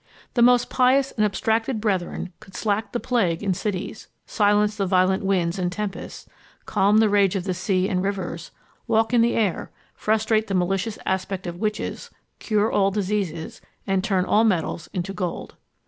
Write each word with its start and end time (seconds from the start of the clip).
The 0.33 0.41
most 0.41 0.67
pious 0.71 1.11
and 1.11 1.23
abstracted 1.23 1.79
brethren 1.79 2.33
could 2.39 2.55
slack 2.55 2.91
the 2.91 2.99
plague 2.99 3.43
in 3.43 3.53
cities, 3.53 4.07
silence 4.25 4.75
the 4.75 4.87
violent 4.87 5.23
winds 5.23 5.59
and 5.59 5.71
tempests, 5.71 6.27
calm 6.65 6.97
the 6.97 7.07
rage 7.07 7.35
of 7.35 7.43
the 7.43 7.53
sea 7.53 7.87
and 7.87 8.01
rivers, 8.01 8.49
walk 8.87 9.13
in 9.13 9.21
the 9.21 9.35
air, 9.35 9.69
frustrate 9.93 10.47
the 10.47 10.55
malicious 10.55 10.97
aspect 11.05 11.45
of 11.45 11.59
witches, 11.59 12.09
cure 12.39 12.71
all 12.71 12.89
diseases, 12.89 13.61
and 13.85 14.03
turn 14.03 14.25
all 14.25 14.43
metals 14.43 14.89
into 14.91 15.13
gold. 15.13 15.53